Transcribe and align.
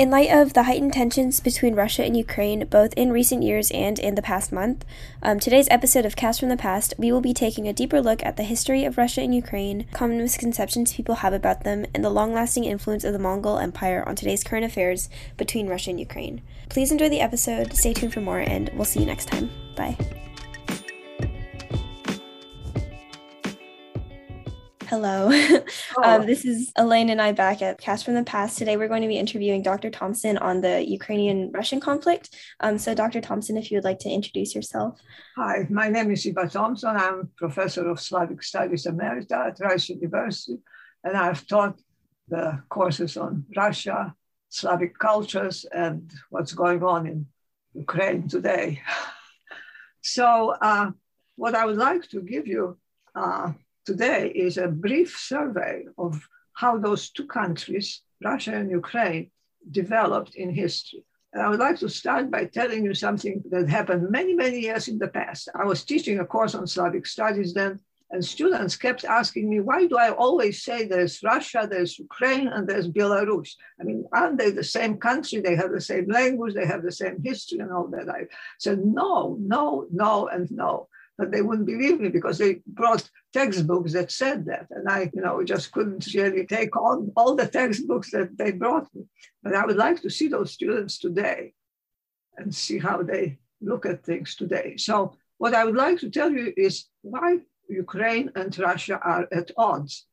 In 0.00 0.10
light 0.10 0.30
of 0.30 0.54
the 0.54 0.62
heightened 0.62 0.94
tensions 0.94 1.40
between 1.40 1.74
Russia 1.74 2.02
and 2.02 2.16
Ukraine, 2.16 2.64
both 2.70 2.94
in 2.94 3.12
recent 3.12 3.42
years 3.42 3.70
and 3.70 3.98
in 3.98 4.14
the 4.14 4.22
past 4.22 4.50
month, 4.50 4.86
um, 5.22 5.38
today's 5.38 5.68
episode 5.70 6.06
of 6.06 6.16
Cast 6.16 6.40
from 6.40 6.48
the 6.48 6.56
Past, 6.56 6.94
we 6.96 7.12
will 7.12 7.20
be 7.20 7.34
taking 7.34 7.68
a 7.68 7.74
deeper 7.74 8.00
look 8.00 8.24
at 8.24 8.38
the 8.38 8.42
history 8.42 8.86
of 8.86 8.96
Russia 8.96 9.20
and 9.20 9.34
Ukraine, 9.34 9.84
common 9.92 10.16
misconceptions 10.16 10.94
people 10.94 11.16
have 11.16 11.34
about 11.34 11.64
them, 11.64 11.84
and 11.94 12.02
the 12.02 12.08
long 12.08 12.32
lasting 12.32 12.64
influence 12.64 13.04
of 13.04 13.12
the 13.12 13.18
Mongol 13.18 13.58
Empire 13.58 14.02
on 14.08 14.16
today's 14.16 14.42
current 14.42 14.64
affairs 14.64 15.10
between 15.36 15.68
Russia 15.68 15.90
and 15.90 16.00
Ukraine. 16.00 16.40
Please 16.70 16.90
enjoy 16.90 17.10
the 17.10 17.20
episode, 17.20 17.74
stay 17.74 17.92
tuned 17.92 18.14
for 18.14 18.22
more, 18.22 18.38
and 18.38 18.70
we'll 18.72 18.86
see 18.86 19.00
you 19.00 19.06
next 19.06 19.28
time. 19.28 19.50
Bye. 19.76 19.98
Hello. 24.90 25.30
Oh. 25.96 26.02
um, 26.04 26.26
this 26.26 26.44
is 26.44 26.72
Elaine 26.76 27.10
and 27.10 27.20
I 27.20 27.32
back 27.32 27.62
at 27.62 27.78
Cast 27.78 28.04
from 28.04 28.14
the 28.14 28.22
Past. 28.22 28.58
Today 28.58 28.76
we're 28.76 28.88
going 28.88 29.02
to 29.02 29.08
be 29.08 29.18
interviewing 29.18 29.60
Dr. 29.62 29.90
Thompson 29.90 30.38
on 30.38 30.60
the 30.60 30.88
Ukrainian 30.88 31.50
Russian 31.52 31.80
conflict. 31.80 32.34
Um, 32.60 32.78
so, 32.78 32.94
Dr. 32.94 33.20
Thompson, 33.20 33.56
if 33.56 33.70
you 33.70 33.76
would 33.76 33.84
like 33.84 33.98
to 34.00 34.08
introduce 34.08 34.54
yourself. 34.54 35.00
Hi, 35.36 35.66
my 35.68 35.88
name 35.88 36.10
is 36.12 36.24
Ewa 36.26 36.48
Thompson. 36.48 36.96
I'm 36.96 37.28
professor 37.36 37.88
of 37.88 38.00
Slavic 38.00 38.42
Studies 38.42 38.86
Emerita 38.86 39.48
at 39.48 39.60
Rice 39.60 39.88
University, 39.88 40.58
and 41.02 41.16
I've 41.16 41.44
taught 41.46 41.80
the 42.28 42.62
courses 42.68 43.16
on 43.16 43.46
Russia, 43.56 44.14
Slavic 44.48 44.96
cultures, 44.98 45.66
and 45.72 46.10
what's 46.30 46.52
going 46.52 46.82
on 46.82 47.06
in 47.06 47.26
Ukraine 47.74 48.28
today. 48.28 48.80
so, 50.02 50.54
uh, 50.60 50.90
what 51.36 51.54
I 51.54 51.64
would 51.66 51.78
like 51.78 52.08
to 52.10 52.20
give 52.22 52.46
you. 52.46 52.78
Uh, 53.14 53.52
today 53.86 54.28
is 54.34 54.58
a 54.58 54.68
brief 54.68 55.16
survey 55.18 55.84
of 55.98 56.26
how 56.54 56.78
those 56.78 57.10
two 57.10 57.26
countries, 57.26 58.02
Russia 58.22 58.54
and 58.54 58.70
Ukraine, 58.70 59.30
developed 59.70 60.34
in 60.34 60.50
history. 60.50 61.04
And 61.32 61.42
I 61.42 61.48
would 61.48 61.60
like 61.60 61.78
to 61.78 61.88
start 61.88 62.30
by 62.30 62.44
telling 62.46 62.84
you 62.84 62.94
something 62.94 63.42
that 63.50 63.68
happened 63.68 64.10
many, 64.10 64.34
many 64.34 64.60
years 64.60 64.88
in 64.88 64.98
the 64.98 65.08
past. 65.08 65.48
I 65.54 65.64
was 65.64 65.84
teaching 65.84 66.18
a 66.18 66.26
course 66.26 66.54
on 66.54 66.66
Slavic 66.66 67.06
studies 67.06 67.54
then, 67.54 67.78
and 68.10 68.24
students 68.24 68.74
kept 68.74 69.04
asking 69.04 69.48
me, 69.48 69.60
why 69.60 69.86
do 69.86 69.96
I 69.96 70.10
always 70.10 70.64
say 70.64 70.86
there's 70.86 71.22
Russia, 71.22 71.68
there's 71.70 71.98
Ukraine, 71.98 72.48
and 72.48 72.68
there's 72.68 72.88
Belarus? 72.88 73.50
I 73.80 73.84
mean, 73.84 74.04
aren't 74.12 74.38
they 74.38 74.50
the 74.50 74.64
same 74.64 74.96
country? 74.96 75.40
They 75.40 75.54
have 75.54 75.70
the 75.70 75.80
same 75.80 76.08
language, 76.08 76.54
they 76.54 76.66
have 76.66 76.82
the 76.82 76.90
same 76.90 77.22
history, 77.22 77.60
and 77.60 77.72
all 77.72 77.86
that. 77.88 78.08
I 78.08 78.22
said, 78.58 78.84
no, 78.84 79.36
no, 79.40 79.86
no, 79.92 80.26
and 80.26 80.50
no 80.50 80.88
but 81.20 81.30
they 81.30 81.42
wouldn't 81.42 81.66
believe 81.66 82.00
me 82.00 82.08
because 82.08 82.38
they 82.38 82.62
brought 82.66 83.10
textbooks 83.34 83.92
that 83.92 84.10
said 84.10 84.46
that. 84.46 84.66
And 84.70 84.88
I, 84.88 85.10
you 85.12 85.20
know, 85.20 85.44
just 85.44 85.70
couldn't 85.70 86.06
really 86.14 86.46
take 86.46 86.74
on 86.78 87.12
all 87.14 87.36
the 87.36 87.46
textbooks 87.46 88.10
that 88.12 88.38
they 88.38 88.52
brought 88.52 88.88
me. 88.94 89.02
But 89.42 89.54
I 89.54 89.66
would 89.66 89.76
like 89.76 90.00
to 90.00 90.08
see 90.08 90.28
those 90.28 90.52
students 90.52 90.98
today 90.98 91.52
and 92.38 92.54
see 92.54 92.78
how 92.78 93.02
they 93.02 93.38
look 93.60 93.84
at 93.84 94.02
things 94.02 94.34
today. 94.34 94.78
So 94.78 95.14
what 95.36 95.52
I 95.52 95.66
would 95.66 95.76
like 95.76 95.98
to 95.98 96.10
tell 96.10 96.32
you 96.32 96.54
is 96.56 96.86
why 97.02 97.40
Ukraine 97.68 98.32
and 98.34 98.58
Russia 98.58 98.98
are 98.98 99.28
at 99.30 99.50
odds. 99.58 100.06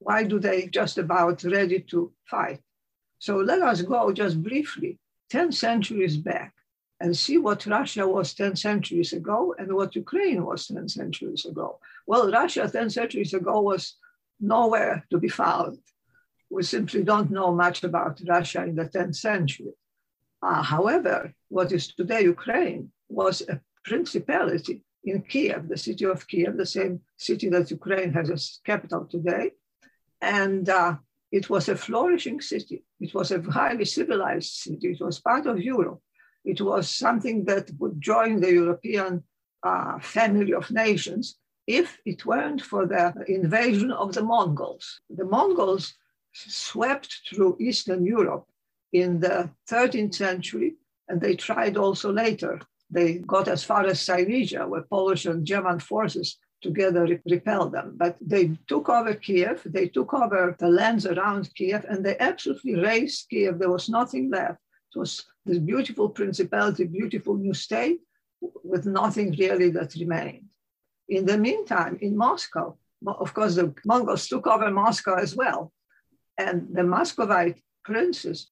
Why 0.00 0.24
do 0.24 0.40
they 0.40 0.66
just 0.66 0.98
about 0.98 1.44
ready 1.44 1.78
to 1.92 2.12
fight? 2.24 2.58
So 3.20 3.36
let 3.36 3.62
us 3.62 3.82
go 3.82 4.12
just 4.12 4.42
briefly 4.42 4.98
10 5.30 5.52
centuries 5.52 6.16
back 6.16 6.54
and 7.00 7.16
see 7.16 7.38
what 7.38 7.66
Russia 7.66 8.06
was 8.06 8.34
10 8.34 8.56
centuries 8.56 9.12
ago 9.12 9.54
and 9.58 9.74
what 9.74 9.96
Ukraine 9.96 10.44
was 10.44 10.66
10 10.66 10.88
centuries 10.88 11.46
ago. 11.46 11.78
Well, 12.06 12.30
Russia 12.30 12.68
10 12.70 12.90
centuries 12.90 13.32
ago 13.32 13.60
was 13.60 13.94
nowhere 14.38 15.06
to 15.10 15.18
be 15.18 15.28
found. 15.28 15.78
We 16.50 16.62
simply 16.62 17.02
don't 17.02 17.30
know 17.30 17.54
much 17.54 17.84
about 17.84 18.20
Russia 18.28 18.64
in 18.64 18.74
the 18.74 18.84
10th 18.84 19.16
century. 19.16 19.72
Uh, 20.42 20.62
however, 20.62 21.32
what 21.48 21.72
is 21.72 21.94
today 21.94 22.22
Ukraine 22.22 22.90
was 23.08 23.42
a 23.48 23.60
principality 23.84 24.84
in 25.04 25.22
Kiev, 25.22 25.68
the 25.68 25.78
city 25.78 26.04
of 26.04 26.26
Kiev, 26.26 26.56
the 26.56 26.66
same 26.66 27.00
city 27.16 27.48
that 27.48 27.70
Ukraine 27.70 28.12
has 28.12 28.30
as 28.30 28.60
capital 28.64 29.06
today. 29.06 29.52
And 30.20 30.68
uh, 30.68 30.96
it 31.32 31.48
was 31.48 31.68
a 31.68 31.76
flourishing 31.76 32.40
city. 32.40 32.84
It 33.00 33.14
was 33.14 33.30
a 33.30 33.40
highly 33.40 33.86
civilized 33.86 34.52
city. 34.52 34.88
It 34.88 35.00
was 35.00 35.20
part 35.20 35.46
of 35.46 35.58
Europe. 35.60 36.00
It 36.44 36.60
was 36.60 36.88
something 36.90 37.44
that 37.44 37.70
would 37.78 38.00
join 38.00 38.40
the 38.40 38.52
European 38.52 39.24
uh, 39.62 39.98
family 40.00 40.54
of 40.54 40.70
nations 40.70 41.36
if 41.66 41.98
it 42.04 42.26
weren't 42.26 42.62
for 42.62 42.86
the 42.86 43.14
invasion 43.28 43.92
of 43.92 44.14
the 44.14 44.22
Mongols. 44.22 45.00
The 45.10 45.24
Mongols 45.24 45.94
swept 46.32 47.20
through 47.28 47.58
Eastern 47.60 48.04
Europe 48.04 48.46
in 48.92 49.20
the 49.20 49.50
13th 49.70 50.14
century, 50.14 50.76
and 51.08 51.20
they 51.20 51.36
tried 51.36 51.76
also 51.76 52.12
later. 52.12 52.60
They 52.90 53.18
got 53.18 53.46
as 53.46 53.62
far 53.62 53.86
as 53.86 54.00
Silesia, 54.00 54.66
where 54.66 54.82
Polish 54.82 55.26
and 55.26 55.46
German 55.46 55.78
forces 55.78 56.38
together 56.60 57.20
repelled 57.26 57.72
them. 57.72 57.94
But 57.96 58.16
they 58.20 58.58
took 58.66 58.88
over 58.88 59.14
Kiev, 59.14 59.62
they 59.64 59.88
took 59.88 60.12
over 60.12 60.56
the 60.58 60.68
lands 60.68 61.06
around 61.06 61.54
Kiev, 61.54 61.84
and 61.88 62.04
they 62.04 62.18
absolutely 62.18 62.76
razed 62.76 63.28
Kiev. 63.30 63.58
There 63.58 63.70
was 63.70 63.88
nothing 63.88 64.30
left. 64.30 64.58
It 64.94 64.98
was 64.98 65.24
this 65.46 65.58
beautiful 65.58 66.08
principality, 66.08 66.84
beautiful 66.84 67.36
new 67.36 67.54
state 67.54 68.00
with 68.40 68.86
nothing 68.86 69.32
really 69.38 69.70
that 69.70 69.94
remained. 69.94 70.46
In 71.08 71.26
the 71.26 71.38
meantime, 71.38 71.98
in 72.00 72.16
Moscow, 72.16 72.76
of 73.06 73.34
course, 73.34 73.54
the 73.54 73.74
Mongols 73.84 74.28
took 74.28 74.46
over 74.46 74.70
Moscow 74.70 75.14
as 75.14 75.34
well. 75.34 75.72
And 76.38 76.68
the 76.72 76.84
Muscovite 76.84 77.60
princes 77.84 78.50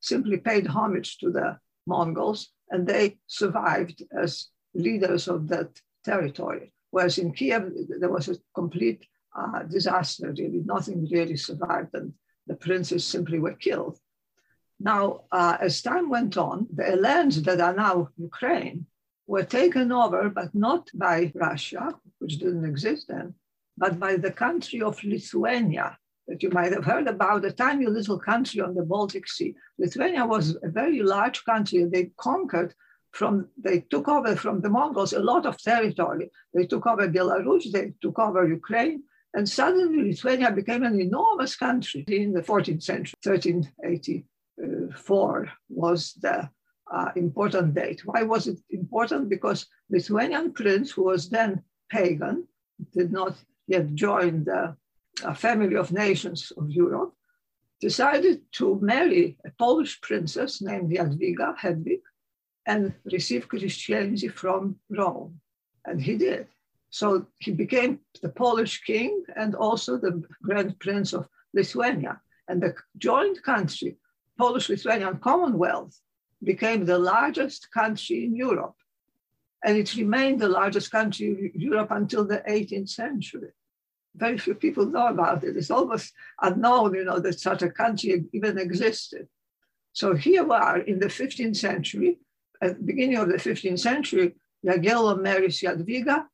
simply 0.00 0.38
paid 0.38 0.66
homage 0.66 1.18
to 1.18 1.30
the 1.30 1.58
Mongols 1.86 2.48
and 2.70 2.86
they 2.86 3.18
survived 3.26 4.02
as 4.16 4.48
leaders 4.74 5.28
of 5.28 5.48
that 5.48 5.70
territory. 6.04 6.72
Whereas 6.90 7.18
in 7.18 7.32
Kiev, 7.32 7.70
there 8.00 8.10
was 8.10 8.28
a 8.28 8.36
complete 8.54 9.04
uh, 9.36 9.62
disaster, 9.64 10.34
really. 10.36 10.62
Nothing 10.64 11.06
really 11.10 11.36
survived. 11.36 11.94
And 11.94 12.14
the 12.48 12.56
princes 12.56 13.04
simply 13.04 13.38
were 13.38 13.54
killed. 13.54 13.98
Now, 14.80 15.22
uh, 15.32 15.56
as 15.60 15.82
time 15.82 16.08
went 16.08 16.36
on, 16.36 16.66
the 16.72 16.96
lands 16.96 17.42
that 17.42 17.60
are 17.60 17.74
now 17.74 18.08
Ukraine 18.16 18.86
were 19.26 19.44
taken 19.44 19.92
over, 19.92 20.30
but 20.30 20.54
not 20.54 20.88
by 20.94 21.32
Russia, 21.34 21.84
which 22.18 22.38
didn't 22.38 22.64
exist 22.64 23.06
then, 23.08 23.34
but 23.76 23.98
by 23.98 24.16
the 24.16 24.30
country 24.30 24.80
of 24.80 25.02
Lithuania, 25.04 25.98
that 26.28 26.42
you 26.42 26.50
might 26.50 26.72
have 26.72 26.84
heard 26.84 27.08
about, 27.08 27.44
a 27.44 27.52
tiny 27.52 27.86
little 27.86 28.18
country 28.18 28.60
on 28.60 28.74
the 28.74 28.84
Baltic 28.84 29.28
Sea. 29.28 29.54
Lithuania 29.78 30.24
was 30.26 30.56
a 30.62 30.68
very 30.68 31.02
large 31.02 31.44
country. 31.44 31.84
They 31.84 32.12
conquered 32.16 32.74
from, 33.12 33.48
they 33.56 33.80
took 33.90 34.06
over 34.08 34.36
from 34.36 34.60
the 34.60 34.70
Mongols 34.70 35.12
a 35.12 35.20
lot 35.20 35.44
of 35.46 35.60
territory. 35.60 36.30
They 36.54 36.66
took 36.66 36.86
over 36.86 37.08
Belarus, 37.08 37.70
they 37.72 37.94
took 38.00 38.18
over 38.18 38.46
Ukraine, 38.46 39.02
and 39.34 39.48
suddenly 39.48 40.10
Lithuania 40.10 40.50
became 40.50 40.82
an 40.84 41.00
enormous 41.00 41.56
country 41.56 42.04
in 42.08 42.32
the 42.32 42.42
14th 42.42 42.82
century. 42.82 43.14
1384 43.22 45.52
was 45.68 46.14
the 46.14 46.50
uh, 46.90 47.10
important 47.16 47.74
date. 47.74 48.06
Why 48.06 48.22
was 48.22 48.46
it 48.46 48.58
important? 48.70 49.28
Because 49.28 49.66
Lithuanian 49.90 50.52
prince, 50.52 50.90
who 50.90 51.04
was 51.04 51.28
then 51.28 51.62
pagan, 51.90 52.48
did 52.94 53.12
not 53.12 53.36
yet 53.66 53.94
join 53.94 54.44
the 54.44 54.74
uh, 55.22 55.34
family 55.34 55.76
of 55.76 55.92
nations 55.92 56.50
of 56.56 56.70
Europe, 56.70 57.12
decided 57.80 58.40
to 58.52 58.78
marry 58.80 59.36
a 59.44 59.50
Polish 59.58 60.00
princess 60.00 60.62
named 60.62 60.90
Jadwiga 60.90 61.54
Hedwig 61.56 62.00
and 62.66 62.94
receive 63.04 63.48
Christianity 63.48 64.28
from 64.28 64.76
Rome. 64.90 65.40
And 65.84 66.00
he 66.00 66.16
did. 66.16 66.48
So 66.90 67.26
he 67.38 67.52
became 67.52 68.00
the 68.22 68.30
Polish 68.30 68.82
king 68.82 69.24
and 69.36 69.54
also 69.54 69.98
the 69.98 70.22
Grand 70.42 70.78
Prince 70.78 71.12
of 71.12 71.28
Lithuania. 71.52 72.20
And 72.48 72.62
the 72.62 72.74
joint 72.96 73.42
country, 73.42 73.96
Polish 74.38 74.68
Lithuanian 74.68 75.18
Commonwealth, 75.18 76.00
became 76.42 76.84
the 76.84 76.98
largest 76.98 77.70
country 77.72 78.24
in 78.24 78.34
Europe. 78.34 78.74
And 79.64 79.76
it 79.76 79.96
remained 79.96 80.40
the 80.40 80.48
largest 80.48 80.90
country 80.90 81.52
in 81.54 81.60
Europe 81.60 81.90
until 81.90 82.24
the 82.24 82.42
18th 82.48 82.90
century. 82.90 83.50
Very 84.14 84.38
few 84.38 84.54
people 84.54 84.86
know 84.86 85.08
about 85.08 85.44
it. 85.44 85.56
It's 85.56 85.70
almost 85.70 86.12
unknown, 86.40 86.94
you 86.94 87.04
know, 87.04 87.18
that 87.18 87.40
such 87.40 87.62
a 87.62 87.70
country 87.70 88.24
even 88.32 88.56
existed. 88.56 89.28
So 89.92 90.14
here 90.14 90.44
we 90.44 90.54
are 90.54 90.78
in 90.78 91.00
the 91.00 91.06
15th 91.06 91.56
century. 91.56 92.18
At 92.62 92.78
the 92.78 92.84
beginning 92.84 93.18
of 93.18 93.28
the 93.28 93.36
15th 93.36 93.80
century, 93.80 94.34
Jagiello 94.64 95.20
marries 95.20 95.60
Jadwiga, 95.60 96.26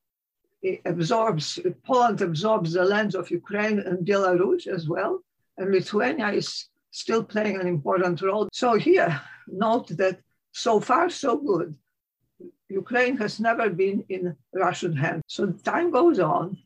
absorbs, 0.85 1.59
Poland 1.85 2.21
absorbs 2.21 2.73
the 2.73 2.85
lands 2.85 3.15
of 3.15 3.31
Ukraine 3.31 3.79
and 3.79 4.07
Belarus 4.07 4.67
as 4.67 4.89
well, 4.89 5.21
and 5.59 5.71
Lithuania 5.71 6.29
is 6.31 6.69
still 6.91 7.25
playing 7.25 7.61
an 7.61 7.67
important 7.67 8.23
role. 8.23 8.49
So 8.53 8.75
here, 8.75 9.21
note 9.49 9.89
that 9.97 10.21
so 10.53 10.81
far 10.81 11.11
so 11.11 11.37
good. 11.37 11.75
Ukraine 12.69 13.17
has 13.19 13.41
never 13.41 13.69
been 13.69 14.05
in 14.09 14.37
Russian 14.55 14.95
hands. 14.97 15.23
So 15.27 15.53
time 15.73 15.91
goes 15.91 16.19
on. 16.19 16.59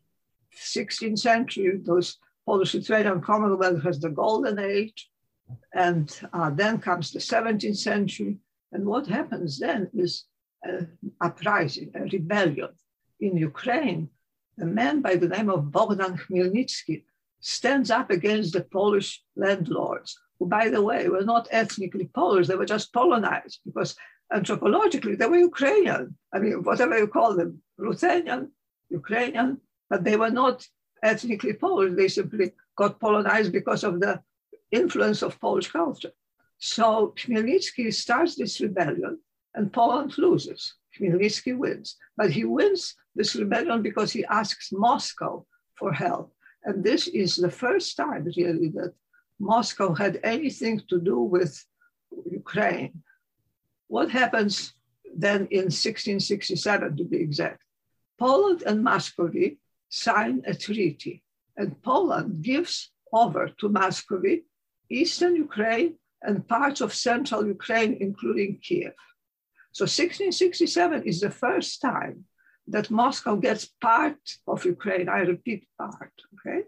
16th 0.57 1.19
century, 1.19 1.81
those 1.83 2.19
Polish-Lithuanian 2.47 3.21
Commonwealth 3.21 3.83
has 3.83 3.99
the 4.01 4.11
golden 4.11 4.59
age, 4.59 5.11
and 5.75 6.07
uh, 6.33 6.51
then 6.51 6.79
comes 6.79 7.11
the 7.11 7.19
17th 7.19 7.77
century. 7.77 8.39
And 8.73 8.85
what 8.87 9.07
happens 9.07 9.59
then 9.59 9.91
is 9.95 10.25
an 10.63 10.99
uprising, 11.21 11.91
a 11.95 12.03
rebellion. 12.03 12.71
In 13.21 13.37
Ukraine, 13.37 14.11
a 14.61 14.65
man 14.65 15.01
by 15.01 15.17
the 15.17 15.29
name 15.29 15.51
of 15.51 15.73
Bogdan 15.73 16.17
Khmelnytsky 16.19 17.05
stands 17.41 17.91
up 17.91 18.11
against 18.11 18.53
the 18.53 18.63
Polish 18.63 19.23
landlords, 19.37 20.19
who, 20.39 20.47
by 20.47 20.69
the 20.69 20.83
way, 20.83 21.09
were 21.09 21.25
not 21.25 21.49
ethnically 21.51 22.09
Polish, 22.15 22.47
they 22.47 22.57
were 22.57 22.73
just 22.75 22.93
Polonized 22.93 23.59
because 23.65 23.97
anthropologically 24.33 25.17
they 25.19 25.27
were 25.27 25.39
Ukrainian. 25.53 26.17
I 26.33 26.39
mean, 26.39 26.63
whatever 26.63 26.99
you 26.99 27.09
call 27.09 27.35
them, 27.35 27.63
Ruthenian, 27.77 28.53
Ukrainian, 28.91 29.61
but 29.91 30.05
they 30.05 30.17
were 30.17 30.31
not 30.31 30.67
ethnically 31.03 31.55
Polish. 31.55 31.95
They 31.97 32.09
simply 32.09 32.53
got 32.77 33.01
Polonized 33.01 33.53
because 33.53 33.83
of 33.85 34.01
the 34.01 34.21
influence 34.71 35.23
of 35.23 35.41
Polish 35.41 35.71
culture. 35.71 36.13
So 36.59 37.15
Khmelnytsky 37.17 37.93
starts 37.93 38.35
this 38.35 38.61
rebellion 38.61 39.19
and 39.55 39.73
Poland 39.73 40.19
loses. 40.19 40.75
Khmelnytsky 40.95 41.57
wins, 41.57 41.97
but 42.17 42.31
he 42.31 42.45
wins 42.45 42.95
this 43.19 43.35
rebellion 43.35 43.83
because 43.83 44.13
he 44.13 44.25
asks 44.25 44.71
Moscow 44.73 45.45
for 45.75 45.93
help. 45.93 46.33
And 46.65 46.85
this 46.85 47.09
is 47.09 47.35
the 47.35 47.51
first 47.51 47.97
time 47.97 48.25
really 48.37 48.69
that 48.79 48.95
Moscow 49.41 49.93
had 49.93 50.21
anything 50.23 50.81
to 50.89 51.01
do 51.01 51.19
with 51.35 51.53
Ukraine. 52.43 53.03
What 53.89 54.11
happens 54.11 54.73
then 55.27 55.41
in 55.51 55.67
1667 55.67 56.97
to 56.97 57.05
be 57.05 57.19
exact? 57.19 57.61
Poland 58.19 58.63
and 58.65 58.85
Muscovy 58.85 59.59
sign 59.89 60.43
a 60.47 60.55
treaty 60.55 61.25
and 61.57 61.83
Poland 61.83 62.43
gives 62.43 62.93
over 63.13 63.49
to 63.59 63.69
Muscovy 63.69 64.45
eastern 64.91 65.35
Ukraine 65.37 65.95
and 66.23 66.47
parts 66.47 66.81
of 66.81 66.95
central 66.95 67.47
Ukraine, 67.47 67.97
including 68.01 68.59
Kiev. 68.63 68.95
So 69.73 69.85
1667 69.85 71.03
is 71.03 71.21
the 71.21 71.31
first 71.31 71.81
time 71.81 72.25
that 72.71 72.91
Moscow 72.91 73.37
gets 73.37 73.65
part 73.81 74.21
of 74.47 74.65
Ukraine. 74.65 75.09
I 75.09 75.21
repeat, 75.21 75.67
part. 75.79 76.13
Okay. 76.35 76.63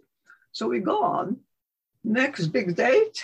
So 0.53 0.69
we 0.69 0.81
go 0.81 1.03
on. 1.03 1.39
Next 2.03 2.47
big 2.47 2.77
date, 2.77 3.23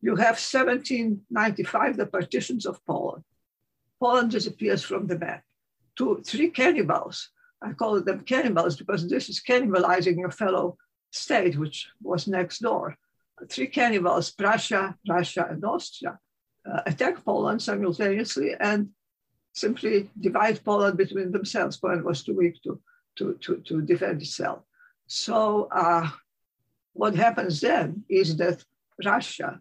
you 0.00 0.16
have 0.16 0.36
1795, 0.36 1.96
the 1.96 2.06
partitions 2.06 2.66
of 2.66 2.84
Poland. 2.84 3.24
Poland 4.00 4.30
disappears 4.32 4.82
from 4.82 5.06
the 5.06 5.18
map. 5.18 5.42
Two, 5.96 6.22
three 6.26 6.50
cannibals. 6.50 7.30
I 7.62 7.72
call 7.72 8.00
them 8.00 8.20
cannibals 8.20 8.76
because 8.76 9.08
this 9.08 9.28
is 9.28 9.40
cannibalizing 9.40 10.18
your 10.18 10.30
fellow 10.30 10.76
state, 11.10 11.56
which 11.56 11.88
was 12.02 12.26
next 12.26 12.58
door. 12.60 12.96
Three 13.48 13.68
cannibals, 13.68 14.30
Prussia, 14.30 14.96
Russia, 15.08 15.46
and 15.48 15.64
Austria, 15.64 16.18
uh, 16.70 16.80
attack 16.86 17.24
Poland 17.24 17.62
simultaneously 17.62 18.54
and 18.58 18.90
simply 19.56 20.10
divide 20.20 20.62
Poland 20.62 20.98
between 20.98 21.32
themselves. 21.32 21.78
Poland 21.78 22.04
was 22.04 22.22
too 22.22 22.34
weak 22.34 22.62
to, 22.62 22.78
to, 23.16 23.34
to, 23.40 23.56
to 23.68 23.80
defend 23.80 24.20
itself. 24.20 24.60
So 25.06 25.68
uh, 25.72 26.10
what 26.92 27.14
happens 27.14 27.60
then 27.60 28.04
is 28.08 28.36
that 28.36 28.62
Russia, 29.02 29.60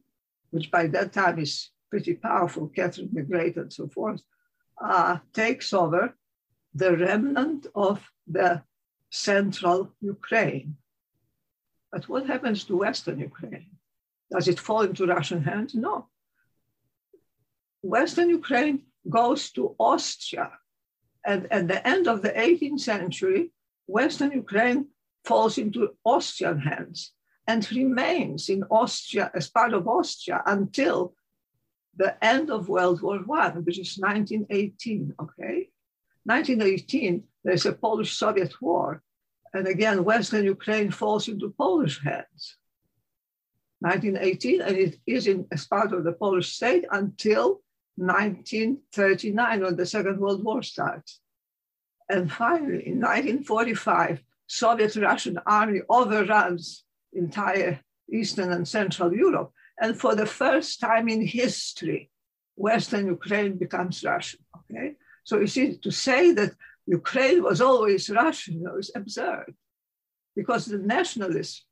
which 0.51 0.69
by 0.69 0.87
that 0.87 1.13
time 1.13 1.39
is 1.39 1.69
pretty 1.89 2.13
powerful, 2.15 2.67
Catherine 2.67 3.09
the 3.13 3.21
Great 3.21 3.55
and 3.55 3.71
so 3.71 3.87
forth, 3.87 4.21
uh, 4.83 5.19
takes 5.33 5.71
over 5.71 6.13
the 6.73 6.97
remnant 6.97 7.67
of 7.73 8.05
the 8.27 8.61
central 9.09 9.95
Ukraine. 10.01 10.75
But 11.89 12.09
what 12.09 12.27
happens 12.27 12.65
to 12.65 12.75
Western 12.75 13.19
Ukraine? 13.19 13.71
Does 14.29 14.49
it 14.49 14.59
fall 14.59 14.81
into 14.81 15.05
Russian 15.05 15.41
hands? 15.41 15.73
No. 15.73 16.09
Western 17.81 18.29
Ukraine 18.29 18.81
goes 19.09 19.51
to 19.51 19.75
Austria. 19.79 20.51
And 21.25 21.51
at 21.51 21.67
the 21.67 21.85
end 21.87 22.07
of 22.07 22.21
the 22.21 22.29
18th 22.29 22.81
century, 22.81 23.51
Western 23.87 24.31
Ukraine 24.31 24.87
falls 25.23 25.57
into 25.57 25.89
Austrian 26.03 26.59
hands 26.59 27.11
and 27.47 27.69
remains 27.71 28.49
in 28.49 28.63
Austria 28.69 29.31
as 29.33 29.49
part 29.49 29.73
of 29.73 29.87
Austria 29.87 30.41
until 30.45 31.15
the 31.95 32.23
end 32.23 32.49
of 32.49 32.69
World 32.69 33.01
War 33.01 33.19
I, 33.39 33.49
which 33.51 33.79
is 33.79 33.97
1918, 33.97 35.13
okay? 35.19 35.69
1918, 36.23 37.23
there's 37.43 37.65
a 37.65 37.73
Polish-Soviet 37.73 38.61
war. 38.61 39.01
And 39.53 39.67
again, 39.67 40.03
Western 40.03 40.43
Ukraine 40.43 40.91
falls 40.91 41.27
into 41.27 41.53
Polish 41.57 42.03
hands. 42.03 42.57
1918, 43.79 44.61
and 44.61 44.75
it 44.75 44.97
is 45.05 45.27
in, 45.27 45.45
as 45.51 45.67
part 45.67 45.93
of 45.93 46.03
the 46.03 46.13
Polish 46.13 46.53
state 46.53 46.85
until 46.91 47.61
1939 47.97 49.61
when 49.61 49.75
the 49.75 49.85
Second 49.85 50.19
World 50.19 50.43
War 50.43 50.61
starts. 50.63 51.19
And 52.09 52.31
finally, 52.31 52.87
in 52.87 52.99
1945, 52.99 54.21
Soviet 54.47 54.95
Russian 54.95 55.39
army 55.45 55.81
overruns 55.89 56.83
entire 57.13 57.79
Eastern 58.11 58.51
and 58.51 58.67
Central 58.67 59.13
Europe. 59.13 59.51
And 59.79 59.99
for 59.99 60.15
the 60.15 60.25
first 60.25 60.79
time 60.79 61.09
in 61.09 61.25
history, 61.25 62.11
Western 62.55 63.07
Ukraine 63.07 63.57
becomes 63.57 64.03
Russian. 64.03 64.39
Okay, 64.71 64.95
so 65.23 65.39
you 65.39 65.47
see, 65.47 65.77
to 65.77 65.91
say 65.91 66.31
that 66.33 66.51
Ukraine 66.85 67.43
was 67.43 67.59
always 67.61 68.09
Russian 68.09 68.55
you 68.55 68.63
know, 68.63 68.77
is 68.77 68.91
absurd, 68.95 69.53
because 70.35 70.65
the 70.65 70.77
nationalists 70.77 71.65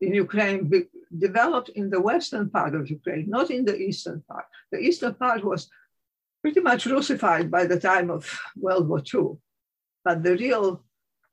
in 0.00 0.14
Ukraine 0.14 0.70
developed 1.18 1.70
in 1.70 1.90
the 1.90 2.00
western 2.00 2.50
part 2.50 2.74
of 2.74 2.90
Ukraine, 2.90 3.26
not 3.28 3.50
in 3.50 3.64
the 3.64 3.76
eastern 3.76 4.22
part. 4.28 4.46
The 4.72 4.78
eastern 4.78 5.14
part 5.14 5.44
was 5.44 5.68
pretty 6.42 6.60
much 6.60 6.86
Russified 6.86 7.50
by 7.50 7.66
the 7.66 7.80
time 7.80 8.10
of 8.10 8.22
World 8.56 8.88
War 8.88 9.02
II, 9.14 9.38
but 10.04 10.22
the 10.22 10.36
real 10.36 10.84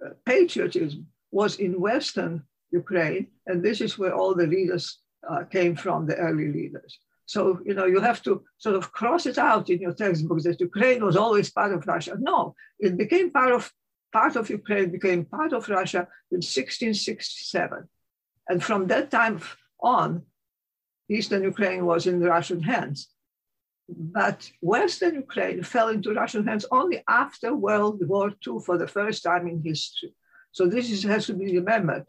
uh, 0.03 0.09
patriotism 0.25 1.07
was 1.31 1.57
in 1.57 1.81
western 1.81 2.43
Ukraine, 2.71 3.27
and 3.47 3.61
this 3.61 3.81
is 3.81 3.97
where 3.97 4.15
all 4.15 4.33
the 4.33 4.47
leaders 4.47 4.99
uh, 5.29 5.43
came 5.43 5.75
from, 5.75 6.07
the 6.07 6.15
early 6.15 6.51
leaders. 6.51 6.99
So, 7.25 7.59
you 7.65 7.73
know, 7.73 7.85
you 7.85 7.99
have 8.01 8.21
to 8.23 8.43
sort 8.57 8.75
of 8.75 8.91
cross 8.91 9.25
it 9.25 9.37
out 9.37 9.69
in 9.69 9.79
your 9.79 9.93
textbooks 9.93 10.43
that 10.43 10.59
Ukraine 10.59 11.03
was 11.05 11.15
always 11.15 11.49
part 11.49 11.71
of 11.73 11.87
Russia. 11.87 12.17
No, 12.19 12.55
it 12.79 12.97
became 12.97 13.31
part 13.31 13.53
of 13.53 13.71
part 14.11 14.35
of 14.35 14.49
Ukraine 14.49 14.91
became 14.91 15.23
part 15.25 15.53
of 15.53 15.69
Russia 15.69 16.01
in 16.31 16.41
1667. 16.41 17.87
And 18.51 18.61
from 18.61 18.87
that 18.87 19.09
time 19.09 19.39
on, 19.79 20.23
Eastern 21.09 21.41
Ukraine 21.41 21.85
was 21.85 22.05
in 22.05 22.19
Russian 22.19 22.61
hands. 22.61 22.99
But 23.87 24.39
Western 24.59 25.15
Ukraine 25.15 25.63
fell 25.63 25.87
into 25.87 26.13
Russian 26.21 26.45
hands 26.45 26.65
only 26.69 26.99
after 27.07 27.55
World 27.55 28.05
War 28.11 28.27
II 28.45 28.57
for 28.65 28.77
the 28.77 28.91
first 28.97 29.23
time 29.23 29.47
in 29.47 29.63
history. 29.63 30.13
So 30.51 30.61
this 30.67 30.91
is, 30.91 31.03
has 31.03 31.27
to 31.27 31.33
be 31.33 31.57
remembered. 31.59 32.03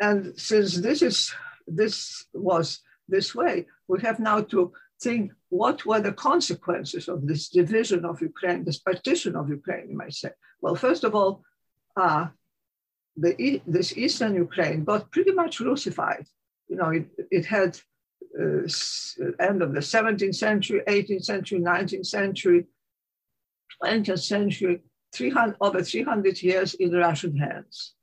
And 0.00 0.18
since 0.50 0.70
this 0.76 1.02
is 1.02 1.18
this 1.80 1.96
was 2.32 2.66
this 3.14 3.34
way, 3.34 3.66
we 3.88 3.96
have 4.02 4.20
now 4.20 4.38
to 4.52 4.60
think 5.02 5.32
what 5.48 5.84
were 5.84 6.02
the 6.04 6.18
consequences 6.30 7.08
of 7.08 7.26
this 7.26 7.48
division 7.48 8.04
of 8.04 8.22
Ukraine, 8.30 8.62
this 8.62 8.82
partition 8.90 9.34
of 9.34 9.50
Ukraine, 9.58 9.86
you 9.90 9.96
might 10.02 10.14
say. 10.22 10.30
Well, 10.62 10.76
first 10.76 11.02
of 11.02 11.16
all, 11.16 11.42
uh, 11.96 12.28
the, 13.20 13.60
this 13.66 13.96
eastern 13.96 14.34
Ukraine 14.34 14.84
got 14.84 15.10
pretty 15.10 15.32
much 15.32 15.60
Russified. 15.60 16.26
You 16.68 16.76
know, 16.76 16.90
it, 16.90 17.06
it 17.30 17.44
had 17.46 17.78
uh, 18.38 18.68
end 19.40 19.62
of 19.62 19.72
the 19.74 19.80
17th 19.80 20.34
century, 20.34 20.82
18th 20.86 21.24
century, 21.24 21.60
19th 21.60 22.06
century, 22.06 22.66
20th 23.82 24.22
century, 24.22 24.82
300, 25.14 25.56
over 25.60 25.82
300 25.82 26.42
years 26.42 26.74
in 26.74 26.92
Russian 26.92 27.36
hands. 27.36 27.94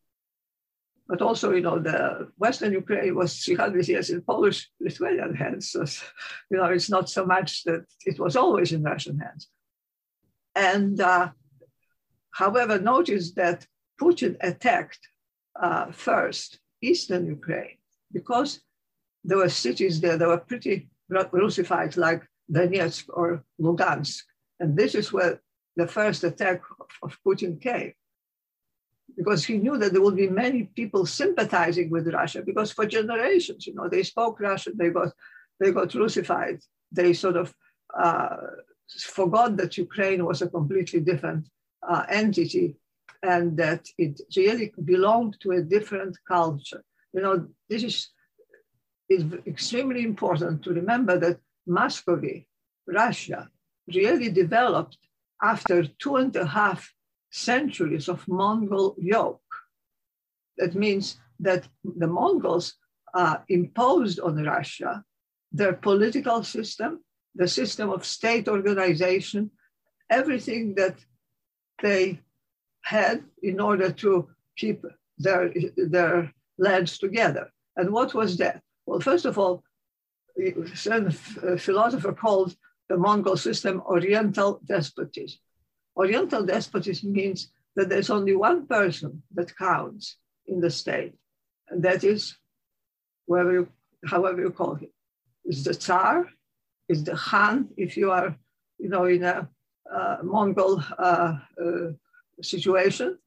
But 1.07 1.21
also, 1.21 1.51
you 1.51 1.61
know, 1.61 1.77
the 1.77 2.31
Western 2.37 2.73
Ukraine 2.73 3.15
was 3.15 3.37
300 3.45 3.87
years 3.87 4.09
in 4.09 4.21
Polish 4.21 4.69
Lithuanian 4.79 5.35
hands. 5.35 5.69
So, 5.71 5.85
you 6.49 6.57
know, 6.57 6.65
it's 6.65 6.89
not 6.89 7.09
so 7.09 7.25
much 7.25 7.63
that 7.65 7.85
it 8.05 8.19
was 8.19 8.35
always 8.35 8.71
in 8.71 8.81
Russian 8.81 9.19
hands. 9.19 9.47
And 10.55 10.99
uh, 10.99 11.29
however, 12.31 12.79
notice 12.79 13.33
that 13.33 13.67
Putin 14.01 14.35
attacked 14.41 14.99
uh, 15.59 15.91
first 15.91 16.59
eastern 16.81 17.25
Ukraine 17.25 17.77
because 18.11 18.61
there 19.23 19.37
were 19.37 19.49
cities 19.49 19.99
there 19.99 20.17
that 20.17 20.27
were 20.27 20.37
pretty 20.37 20.89
Russified, 21.09 21.97
like 21.97 22.23
Donetsk 22.51 23.05
or 23.09 23.43
Lugansk. 23.59 24.23
And 24.59 24.77
this 24.77 24.95
is 24.95 25.11
where 25.11 25.41
the 25.75 25.87
first 25.87 26.23
attack 26.23 26.61
of 27.03 27.17
Putin 27.25 27.61
came. 27.61 27.93
Because 29.15 29.45
he 29.45 29.57
knew 29.57 29.77
that 29.77 29.93
there 29.93 30.01
would 30.01 30.15
be 30.15 30.29
many 30.29 30.63
people 30.63 31.05
sympathizing 31.05 31.89
with 31.89 32.13
Russia, 32.13 32.41
because 32.41 32.71
for 32.71 32.85
generations, 32.85 33.65
you 33.65 33.73
know, 33.73 33.87
they 33.87 34.03
spoke 34.03 34.39
Russian, 34.39 34.73
they 34.77 34.89
got, 34.89 35.13
they 35.59 35.71
got 35.71 35.93
Russified. 35.95 36.59
They 36.91 37.13
sort 37.13 37.37
of 37.37 37.53
uh, 37.97 38.37
forgot 38.99 39.57
that 39.57 39.77
Ukraine 39.77 40.25
was 40.25 40.41
a 40.41 40.49
completely 40.49 40.99
different 40.99 41.47
uh, 41.87 42.03
entity 42.09 42.75
and 43.25 43.57
that 43.57 43.83
it 43.97 44.21
really 44.37 44.71
belonged 44.83 45.35
to 45.41 45.51
a 45.51 45.61
different 45.61 46.15
culture. 46.27 46.83
you 47.13 47.21
know, 47.21 47.47
this 47.69 47.83
is, 47.83 48.09
is 49.09 49.23
extremely 49.47 50.03
important 50.03 50.63
to 50.63 50.71
remember 50.81 51.17
that 51.19 51.37
Muscovy, 51.65 52.47
Russia, 52.87 53.49
really 53.93 54.29
developed 54.29 54.97
after 55.41 55.77
two 56.01 56.15
and 56.17 56.35
a 56.35 56.45
half 56.45 56.91
centuries 57.31 58.07
of 58.07 58.27
Mongol 58.27 58.95
yoke. 58.97 59.51
That 60.57 60.75
means 60.75 61.17
that 61.39 61.67
the 61.83 62.07
Mongols 62.07 62.75
uh, 63.13 63.37
imposed 63.49 64.19
on 64.19 64.43
Russia 64.43 65.03
their 65.51 65.73
political 65.73 66.43
system, 66.43 67.01
the 67.33 67.47
system 67.47 67.89
of 67.89 68.05
state 68.05 68.47
organization, 68.47 69.51
everything 70.09 70.75
that 70.75 70.97
they 71.81 72.19
had 72.85 73.23
in 73.41 73.59
order 73.59 73.91
to 73.91 74.29
keep 74.55 74.85
their, 75.17 75.51
their 75.75 76.31
lands 76.57 76.97
together. 76.99 77.51
And 77.75 77.91
what 77.91 78.13
was 78.13 78.37
that? 78.37 78.61
Well, 78.85 78.99
first 78.99 79.25
of 79.25 79.37
all, 79.37 79.63
a 80.37 81.57
philosopher 81.57 82.13
called 82.13 82.55
the 82.87 82.97
Mongol 82.97 83.37
system 83.37 83.81
Oriental 83.87 84.61
despotism. 84.65 85.39
Oriental 85.97 86.45
despotism 86.45 87.11
means 87.11 87.51
that 87.75 87.89
there's 87.89 88.11
only 88.11 88.35
one 88.35 88.67
person 88.67 89.23
that 89.33 89.57
counts 89.57 90.17
in 90.45 90.59
the 90.61 90.69
state, 90.69 91.13
and 91.69 91.81
that 91.83 92.03
is, 92.03 92.37
whoever 93.27 93.51
you, 93.53 93.67
however 94.05 94.41
you 94.41 94.51
call 94.51 94.75
him, 94.75 94.91
is 95.45 95.63
the 95.63 95.73
Tsar, 95.73 96.29
is 96.87 97.03
the 97.03 97.15
Khan, 97.15 97.69
if 97.77 97.97
you 97.97 98.11
are, 98.11 98.37
you 98.77 98.89
know, 98.89 99.05
in 99.05 99.23
a 99.23 99.49
uh, 99.91 100.17
Mongol 100.21 100.83
uh, 100.99 101.37
uh, 101.63 101.91
situation, 102.41 103.17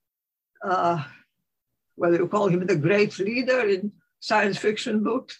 uh, 0.65 1.03
whether 1.97 2.17
you 2.17 2.29
call 2.29 2.49
him 2.49 2.67
the 2.67 2.77
great 2.77 3.19
leader 3.19 3.61
in 3.69 3.93
science 4.21 4.59
fiction 4.59 5.03
books, 5.03 5.38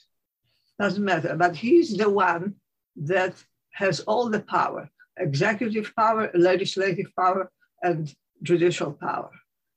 doesn't 0.79 1.05
matter. 1.05 1.35
But 1.37 1.57
he's 1.57 1.97
the 1.97 2.09
one 2.09 2.55
that 2.97 3.35
has 3.73 4.01
all 4.01 4.29
the 4.29 4.41
power 4.41 4.91
executive 5.21 5.93
power, 5.97 6.31
legislative 6.35 7.15
power, 7.17 7.51
and 7.83 8.15
judicial 8.43 8.93
power. 8.93 9.31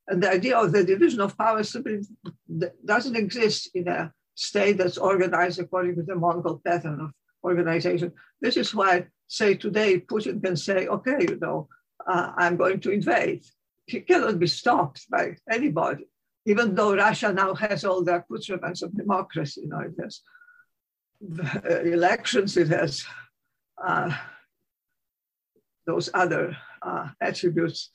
And 0.08 0.22
the 0.22 0.30
idea 0.30 0.56
of 0.56 0.72
the 0.72 0.84
division 0.84 1.20
of 1.20 1.36
power 1.38 1.62
simply 1.62 2.00
doesn't 2.84 3.16
exist 3.16 3.70
in 3.74 3.88
a 3.88 4.12
state 4.34 4.78
that's 4.78 4.98
organized 4.98 5.60
according 5.60 5.96
to 5.96 6.02
the 6.02 6.14
Mongol 6.14 6.60
pattern 6.64 7.00
of 7.00 7.10
organization. 7.44 8.12
This 8.40 8.56
is 8.56 8.74
why, 8.74 9.06
say, 9.28 9.54
today, 9.54 10.00
Putin 10.00 10.42
can 10.42 10.56
say, 10.56 10.86
okay, 10.86 11.18
you 11.20 11.38
know, 11.40 11.68
uh, 12.06 12.32
I'm 12.36 12.56
going 12.56 12.80
to 12.80 12.90
invade. 12.90 13.44
He 13.86 14.00
cannot 14.00 14.38
be 14.38 14.46
stopped 14.46 15.10
by 15.10 15.36
anybody, 15.50 16.06
even 16.46 16.74
though 16.74 16.94
Russia 16.94 17.32
now 17.32 17.54
has 17.54 17.84
all 17.84 18.04
the 18.04 18.16
accoutrements 18.16 18.82
of 18.82 18.96
democracy. 18.96 19.62
You 19.62 19.68
know, 19.68 19.80
it 19.80 19.94
has 20.00 20.20
elections, 21.84 22.56
it 22.56 22.68
has 22.68 23.04
uh, 23.84 24.16
those 25.86 26.10
other 26.14 26.56
uh, 26.82 27.08
attributes 27.20 27.90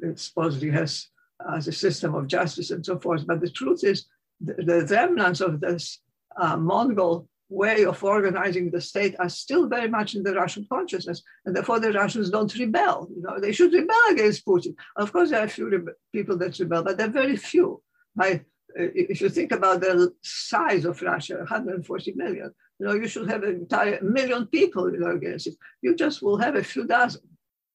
it 0.00 0.18
supposedly 0.18 0.70
has 0.70 1.08
as 1.54 1.68
a 1.68 1.72
system 1.72 2.14
of 2.14 2.26
justice 2.26 2.70
and 2.70 2.84
so 2.84 2.98
forth. 2.98 3.26
But 3.26 3.40
the 3.40 3.50
truth 3.50 3.84
is, 3.84 4.06
the, 4.40 4.54
the 4.54 4.86
remnants 4.90 5.40
of 5.40 5.60
this 5.60 6.00
uh, 6.40 6.56
Mongol 6.56 7.28
way 7.52 7.84
of 7.84 8.02
organizing 8.02 8.70
the 8.70 8.80
state 8.80 9.14
are 9.18 9.28
still 9.28 9.68
very 9.68 9.88
much 9.88 10.14
in 10.14 10.22
the 10.22 10.34
Russian 10.34 10.66
consciousness, 10.72 11.22
and 11.44 11.54
therefore 11.54 11.80
the 11.80 11.92
Russians 11.92 12.30
don't 12.30 12.54
rebel. 12.58 13.08
You 13.14 13.22
know, 13.22 13.38
they 13.38 13.52
should 13.52 13.72
rebel 13.72 14.04
against 14.10 14.46
Putin. 14.46 14.74
Of 14.96 15.12
course, 15.12 15.30
there 15.30 15.40
are 15.40 15.44
a 15.44 15.48
few 15.48 15.88
people 16.12 16.36
that 16.38 16.58
rebel, 16.58 16.82
but 16.82 16.96
they're 16.96 17.08
very 17.08 17.36
few. 17.36 17.82
By, 18.16 18.30
uh, 18.78 18.90
if 18.94 19.20
you 19.20 19.28
think 19.28 19.52
about 19.52 19.80
the 19.80 20.12
size 20.22 20.84
of 20.84 21.02
Russia, 21.02 21.36
140 21.36 22.12
million, 22.14 22.50
you 22.78 22.86
know, 22.86 22.94
you 22.94 23.06
should 23.06 23.28
have 23.30 23.42
an 23.42 23.54
entire 23.54 24.02
million 24.02 24.46
people 24.46 24.90
you 24.92 24.98
know, 24.98 25.12
against 25.12 25.46
it. 25.46 25.54
You 25.82 25.94
just 25.94 26.22
will 26.22 26.38
have 26.38 26.56
a 26.56 26.64
few 26.64 26.86
dozen. 26.86 27.22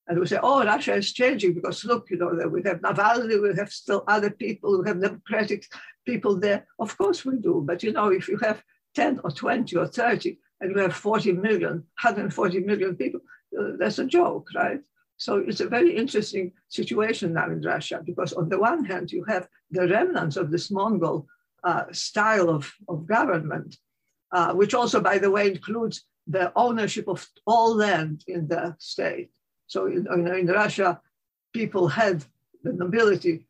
And 0.08 0.20
we 0.20 0.26
say, 0.26 0.40
oh, 0.42 0.64
Russia 0.64 0.96
is 0.96 1.12
changing 1.12 1.54
because 1.54 1.84
look, 1.84 2.10
you 2.10 2.18
know, 2.18 2.34
that 2.36 2.50
we 2.50 2.64
have 2.64 2.80
Navalny, 2.80 3.42
we 3.42 3.54
have 3.58 3.72
still 3.72 4.04
other 4.08 4.30
people, 4.30 4.82
we 4.82 4.88
have 4.88 5.02
democratic 5.02 5.66
people 6.06 6.40
there. 6.40 6.66
Of 6.80 6.98
course 6.98 7.26
we 7.26 7.38
do. 7.38 7.64
But, 7.66 7.84
you 7.84 7.92
know, 7.92 8.10
if 8.10 8.30
you 8.30 8.38
have 8.38 8.64
10 8.98 9.22
or 9.24 9.30
20 9.30 9.76
or 9.76 9.86
30 9.86 10.38
and 10.60 10.76
you 10.76 10.82
have 10.82 10.96
40 10.96 11.34
million, 11.34 11.84
140 12.02 12.60
million 12.62 12.96
people, 12.96 13.20
uh, 13.58 13.74
that's 13.80 14.00
a 14.00 14.06
joke, 14.06 14.48
right? 14.56 14.82
So 15.18 15.38
it's 15.38 15.62
a 15.62 15.68
very 15.68 15.96
interesting 15.96 16.52
situation 16.68 17.34
now 17.34 17.46
in 17.46 17.62
Russia 17.62 18.02
because 18.04 18.34
on 18.34 18.50
the 18.50 18.60
one 18.60 18.84
hand, 18.86 19.12
you 19.12 19.24
have 19.26 19.48
the 19.70 19.88
remnants 19.88 20.36
of 20.36 20.50
this 20.50 20.72
Mongol 20.72 21.28
uh, 21.64 21.84
style 21.92 22.50
of, 22.50 22.74
of 22.90 23.06
government, 23.06 23.78
uh, 24.32 24.54
which 24.54 24.74
also, 24.74 25.00
by 25.00 25.20
the 25.20 25.30
way, 25.30 25.52
includes 25.52 26.06
the 26.26 26.52
ownership 26.56 27.08
of 27.08 27.28
all 27.46 27.76
land 27.76 28.24
in 28.28 28.48
the 28.48 28.76
state. 28.80 29.30
So 29.68 29.86
in, 29.86 30.08
in 30.08 30.48
Russia, 30.48 31.00
people 31.54 31.88
had 31.88 32.26
the 32.64 32.74
nobility 32.74 33.46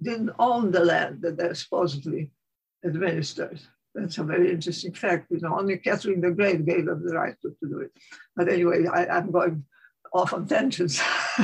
didn't 0.00 0.30
own 0.38 0.70
the 0.70 0.84
land 0.84 1.22
that 1.22 1.36
they 1.36 1.52
supposedly 1.52 2.30
administered. 2.84 3.60
That's 3.98 4.18
a 4.18 4.24
very 4.24 4.50
interesting 4.52 4.92
fact. 4.92 5.26
You 5.30 5.40
know, 5.40 5.58
only 5.58 5.78
Catherine 5.78 6.20
the 6.20 6.30
Great 6.30 6.64
gave 6.64 6.86
them 6.86 7.04
the 7.04 7.14
right 7.14 7.34
to, 7.42 7.48
to 7.50 7.68
do 7.68 7.80
it. 7.80 7.92
But 8.36 8.48
anyway, 8.48 8.86
I, 8.86 9.18
am 9.18 9.30
going 9.30 9.64
off 10.12 10.32
on 10.32 10.46
tangents, 10.46 11.00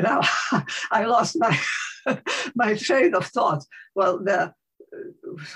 now 0.00 0.20
I 0.90 1.04
lost 1.04 1.36
my 1.38 1.58
my 2.54 2.74
train 2.74 3.14
of 3.14 3.26
thought. 3.26 3.64
Well, 3.94 4.18
the 4.18 4.54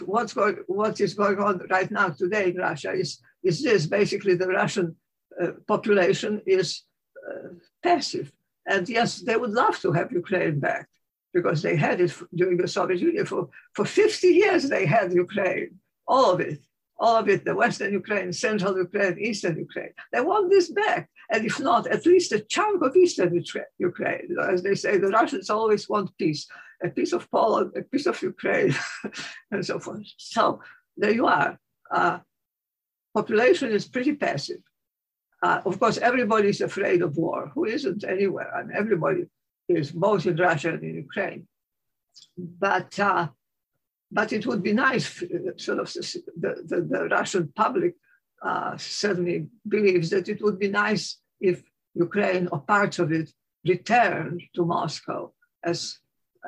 what's 0.04 0.34
going 0.34 0.56
what 0.66 1.00
is 1.00 1.14
going 1.14 1.38
on 1.38 1.66
right 1.70 1.90
now 1.90 2.08
today 2.10 2.50
in 2.50 2.56
Russia 2.56 2.92
is 2.92 3.20
is 3.42 3.62
this 3.62 3.86
basically 3.86 4.34
the 4.34 4.48
Russian 4.48 4.96
uh, 5.40 5.52
population 5.66 6.42
is 6.46 6.82
uh, 7.28 7.48
passive. 7.82 8.32
And 8.66 8.88
yes, 8.88 9.20
they 9.20 9.36
would 9.36 9.50
love 9.50 9.78
to 9.80 9.92
have 9.92 10.12
Ukraine 10.12 10.60
back 10.60 10.88
because 11.34 11.62
they 11.62 11.76
had 11.76 12.00
it 12.00 12.14
during 12.34 12.58
the 12.58 12.68
Soviet 12.68 13.00
Union. 13.00 13.26
For, 13.26 13.48
for 13.74 13.84
50 13.84 14.28
years, 14.28 14.68
they 14.68 14.86
had 14.86 15.12
Ukraine, 15.12 15.80
all 16.06 16.32
of 16.32 16.40
it, 16.40 16.60
all 16.98 17.16
of 17.16 17.28
it, 17.28 17.44
the 17.44 17.54
Western 17.54 17.92
Ukraine, 17.92 18.32
Central 18.32 18.76
Ukraine, 18.76 19.18
Eastern 19.18 19.56
Ukraine. 19.58 19.92
They 20.12 20.20
want 20.20 20.50
this 20.50 20.70
back. 20.70 21.10
And 21.30 21.44
if 21.44 21.58
not, 21.58 21.86
at 21.86 22.06
least 22.06 22.32
a 22.32 22.40
chunk 22.40 22.82
of 22.82 22.96
Eastern 22.96 23.42
Ukraine. 23.78 24.36
As 24.40 24.62
they 24.62 24.74
say, 24.74 24.98
the 24.98 25.08
Russians 25.08 25.50
always 25.50 25.88
want 25.88 26.16
peace, 26.18 26.46
a 26.84 26.88
piece 26.88 27.12
of 27.12 27.30
Poland, 27.30 27.72
a 27.76 27.82
piece 27.82 28.06
of 28.06 28.20
Ukraine, 28.22 28.74
and 29.50 29.64
so 29.64 29.78
forth. 29.78 30.02
So 30.16 30.60
there 30.96 31.12
you 31.12 31.26
are. 31.26 31.58
Uh, 31.90 32.18
population 33.14 33.70
is 33.72 33.88
pretty 33.88 34.14
passive. 34.14 34.62
Uh, 35.42 35.60
of 35.64 35.80
course, 35.80 35.98
everybody 35.98 36.48
is 36.48 36.60
afraid 36.60 37.02
of 37.02 37.16
war. 37.16 37.50
Who 37.54 37.64
isn't 37.64 38.04
anywhere? 38.04 38.54
I 38.54 38.62
mean, 38.62 38.76
everybody 38.76 39.24
is 39.68 39.90
both 39.90 40.26
in 40.26 40.36
Russia 40.36 40.70
and 40.74 40.82
in 40.82 40.94
Ukraine. 40.94 41.48
But 42.36 42.98
uh, 43.00 43.28
but 44.12 44.32
it 44.32 44.46
would 44.46 44.62
be 44.62 44.72
nice, 44.72 45.06
sort 45.56 45.78
of, 45.78 45.92
the, 45.92 46.52
the, 46.70 46.86
the 46.92 47.08
Russian 47.08 47.52
public 47.54 47.94
uh, 48.42 48.76
certainly 48.76 49.46
believes 49.66 50.10
that 50.10 50.28
it 50.28 50.42
would 50.42 50.58
be 50.58 50.68
nice 50.68 51.18
if 51.40 51.62
Ukraine 51.94 52.48
or 52.52 52.60
parts 52.60 52.98
of 52.98 53.12
it 53.12 53.30
returned 53.66 54.42
to 54.54 54.64
Moscow 54.64 55.32
as, 55.64 55.98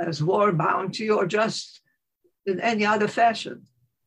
as 0.01 0.23
war 0.23 0.53
bounty 0.53 1.09
or 1.11 1.27
just 1.27 1.81
in 2.47 2.61
any 2.61 2.85
other 2.85 3.09
fashion. 3.09 3.63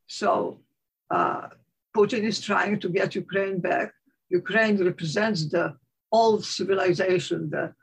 So 0.08 0.62
uh, 1.10 1.48
Putin 1.96 2.24
is 2.24 2.40
trying 2.40 2.80
to 2.82 2.90
get 2.90 3.16
Ukraine 3.16 3.60
back 3.60 3.94
Ukraine 4.30 4.84
represents 4.84 5.50
the 5.50 5.76
old 6.12 6.46
civilization, 6.46 7.50
the 7.50 7.74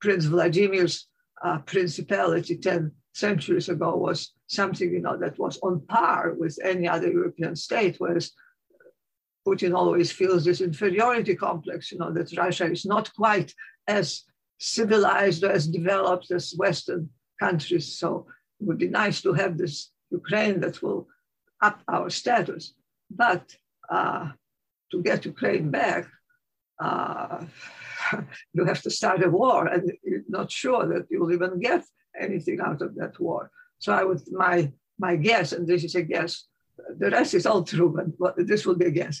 Prince 0.00 0.26
Vladimir's 0.26 1.06
uh, 1.42 1.58
principality 1.58 2.56
10 2.56 2.92
centuries 3.18 3.68
ago 3.68 3.96
was 3.96 4.32
something 4.46 4.90
you 4.92 5.00
know 5.00 5.16
that 5.16 5.38
was 5.38 5.58
on 5.62 5.80
par 5.86 6.34
with 6.38 6.58
any 6.62 6.86
other 6.88 7.10
European 7.10 7.54
state, 7.56 7.96
whereas 7.98 8.32
Putin 9.46 9.74
always 9.74 10.12
feels 10.12 10.44
this 10.44 10.60
inferiority 10.60 11.34
complex, 11.34 11.90
you 11.90 11.98
know, 11.98 12.12
that 12.12 12.36
Russia 12.36 12.66
is 12.70 12.84
not 12.84 13.12
quite 13.14 13.52
as 13.86 14.24
civilized 14.58 15.42
or 15.44 15.50
as 15.50 15.66
developed 15.66 16.30
as 16.30 16.54
Western 16.56 17.08
countries. 17.40 17.98
So 17.98 18.26
it 18.60 18.66
would 18.66 18.78
be 18.78 18.88
nice 18.88 19.22
to 19.22 19.32
have 19.32 19.56
this 19.56 19.90
Ukraine 20.10 20.60
that 20.60 20.82
will 20.82 21.08
up 21.62 21.80
our 21.88 22.10
status. 22.10 22.74
But 23.10 23.44
uh, 23.88 24.32
to 24.90 25.02
get 25.02 25.24
Ukraine 25.24 25.70
back, 25.70 26.06
uh, 26.80 27.44
you 28.54 28.64
have 28.64 28.82
to 28.82 28.90
start 28.90 29.24
a 29.24 29.30
war, 29.30 29.66
and 29.66 29.92
you're 30.04 30.28
not 30.28 30.50
sure 30.50 30.86
that 30.92 31.06
you'll 31.10 31.32
even 31.32 31.58
get 31.58 31.82
anything 32.18 32.60
out 32.60 32.82
of 32.82 32.94
that 32.96 33.18
war. 33.20 33.50
So 33.78 33.92
I 33.92 34.04
would 34.04 34.20
my 34.32 34.72
my 34.98 35.16
guess, 35.16 35.52
and 35.52 35.66
this 35.66 35.84
is 35.84 35.94
a 35.94 36.02
guess. 36.02 36.46
The 36.98 37.10
rest 37.10 37.34
is 37.34 37.46
all 37.46 37.62
true, 37.64 37.90
but 38.18 38.34
this 38.36 38.64
will 38.66 38.76
be 38.76 38.86
a 38.86 38.90
guess. 38.90 39.20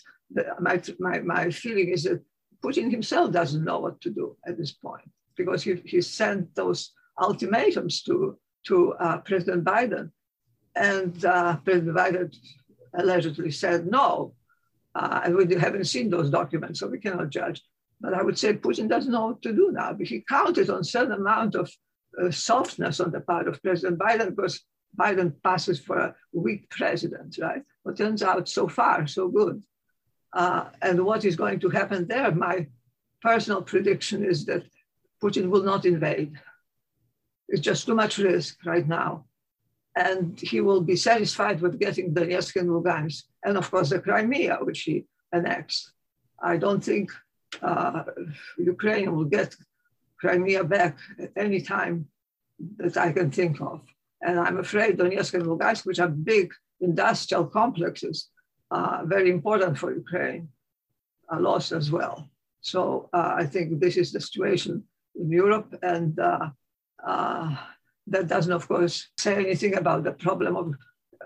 My, 0.60 0.80
my, 0.98 1.20
my 1.20 1.50
feeling 1.50 1.88
is 1.88 2.04
that 2.04 2.22
Putin 2.64 2.90
himself 2.90 3.32
doesn't 3.32 3.64
know 3.64 3.80
what 3.80 4.00
to 4.02 4.10
do 4.10 4.36
at 4.46 4.56
this 4.56 4.72
point 4.72 5.10
because 5.36 5.62
he, 5.62 5.74
he 5.84 6.00
sent 6.00 6.54
those 6.54 6.92
ultimatums 7.20 8.02
to, 8.02 8.38
to 8.66 8.92
uh, 8.94 9.18
President 9.18 9.64
Biden 9.64 10.10
And 10.78 11.24
uh, 11.24 11.56
President 11.64 11.96
Biden 11.96 12.36
allegedly 12.94 13.50
said 13.50 13.86
no. 13.86 14.34
Uh, 14.94 15.20
and 15.24 15.36
we 15.36 15.54
haven't 15.54 15.84
seen 15.84 16.10
those 16.10 16.30
documents, 16.30 16.80
so 16.80 16.88
we 16.88 16.98
cannot 16.98 17.30
judge. 17.30 17.62
But 18.00 18.14
I 18.14 18.22
would 18.22 18.38
say 18.38 18.54
Putin 18.54 18.88
doesn't 18.88 19.12
know 19.12 19.26
what 19.28 19.42
to 19.42 19.52
do 19.52 19.70
now. 19.72 19.92
Because 19.92 20.10
he 20.10 20.24
counted 20.28 20.70
on 20.70 20.84
certain 20.84 21.12
amount 21.12 21.54
of 21.54 21.70
softness 22.30 23.00
on 23.00 23.10
the 23.10 23.20
part 23.20 23.48
of 23.48 23.62
President 23.62 23.98
Biden 23.98 24.34
because 24.34 24.64
Biden 24.98 25.32
passes 25.42 25.78
for 25.78 25.98
a 25.98 26.14
weak 26.32 26.68
president, 26.70 27.38
right? 27.40 27.62
But 27.84 27.96
turns 27.96 28.22
out 28.22 28.48
so 28.48 28.68
far, 28.68 29.06
so 29.06 29.28
good. 29.28 29.62
Uh, 30.32 30.66
and 30.82 31.04
what 31.04 31.24
is 31.24 31.36
going 31.36 31.60
to 31.60 31.70
happen 31.70 32.06
there, 32.06 32.32
my 32.32 32.66
personal 33.22 33.62
prediction 33.62 34.24
is 34.24 34.44
that 34.46 34.64
Putin 35.22 35.48
will 35.48 35.62
not 35.62 35.84
invade. 35.84 36.32
It's 37.48 37.60
just 37.60 37.86
too 37.86 37.94
much 37.94 38.18
risk 38.18 38.58
right 38.64 38.86
now. 38.86 39.24
And 39.96 40.38
he 40.38 40.60
will 40.60 40.80
be 40.80 40.96
satisfied 40.96 41.60
with 41.60 41.80
getting 41.80 42.14
Donetsk 42.14 42.56
and 42.56 42.68
Lugansk, 42.68 43.24
and 43.44 43.56
of 43.56 43.68
course 43.70 43.90
the 43.90 43.98
Crimea, 43.98 44.58
which 44.62 44.82
he 44.82 45.06
annexed. 45.32 45.92
I 46.40 46.56
don't 46.56 46.84
think 46.84 47.10
uh, 47.62 48.04
Ukraine 48.58 49.14
will 49.14 49.24
get 49.24 49.56
Crimea 50.20 50.64
back 50.64 50.98
at 51.18 51.30
any 51.36 51.60
time 51.60 52.08
that 52.78 52.96
I 52.96 53.12
can 53.12 53.30
think 53.30 53.60
of. 53.60 53.80
And 54.20 54.38
I'm 54.38 54.58
afraid 54.58 54.98
Donetsk 54.98 55.34
and 55.34 55.46
Lugansk, 55.46 55.86
which 55.86 56.00
are 56.00 56.08
big 56.08 56.52
industrial 56.80 57.46
complexes, 57.46 58.28
uh, 58.70 59.02
very 59.04 59.30
important 59.30 59.78
for 59.78 59.94
Ukraine, 59.94 60.48
are 61.28 61.40
lost 61.40 61.72
as 61.72 61.90
well. 61.90 62.28
So 62.60 63.08
uh, 63.12 63.34
I 63.36 63.46
think 63.46 63.80
this 63.80 63.96
is 63.96 64.12
the 64.12 64.20
situation 64.20 64.84
in 65.14 65.30
Europe, 65.30 65.74
and 65.82 66.18
uh, 66.18 66.50
uh 67.06 67.56
that 68.10 68.26
doesn't, 68.26 68.52
of 68.52 68.66
course, 68.66 69.08
say 69.18 69.34
anything 69.36 69.76
about 69.76 70.02
the 70.02 70.12
problem 70.12 70.56
of 70.56 70.74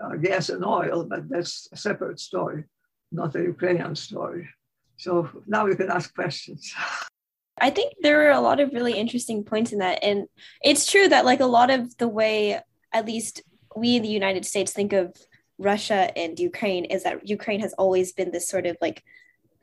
uh, 0.01 0.15
gas 0.17 0.49
and 0.49 0.65
oil, 0.65 1.05
but 1.05 1.29
that's 1.29 1.67
a 1.71 1.77
separate 1.77 2.19
story, 2.19 2.65
not 3.11 3.35
a 3.35 3.41
Ukrainian 3.41 3.95
story. 3.95 4.49
So 4.97 5.29
now 5.47 5.65
we 5.65 5.75
can 5.75 5.89
ask 5.89 6.13
questions. 6.13 6.73
I 7.59 7.69
think 7.69 7.93
there 8.01 8.27
are 8.27 8.31
a 8.31 8.41
lot 8.41 8.59
of 8.59 8.73
really 8.73 8.93
interesting 8.93 9.43
points 9.43 9.71
in 9.71 9.79
that. 9.79 10.03
And 10.03 10.27
it's 10.63 10.89
true 10.89 11.07
that, 11.07 11.25
like, 11.25 11.39
a 11.39 11.45
lot 11.45 11.69
of 11.69 11.97
the 11.97 12.07
way, 12.07 12.59
at 12.91 13.05
least 13.05 13.41
we 13.75 13.97
in 13.97 14.03
the 14.03 14.09
United 14.09 14.45
States 14.45 14.71
think 14.71 14.93
of 14.93 15.15
Russia 15.57 16.15
and 16.17 16.39
Ukraine, 16.39 16.85
is 16.85 17.03
that 17.03 17.27
Ukraine 17.27 17.59
has 17.59 17.73
always 17.73 18.11
been 18.11 18.31
this 18.31 18.47
sort 18.47 18.65
of 18.65 18.75
like 18.81 19.03